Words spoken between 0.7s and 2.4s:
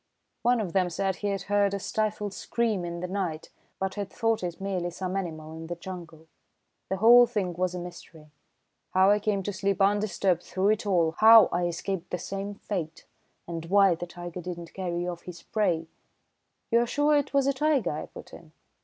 them said he had heard a stifled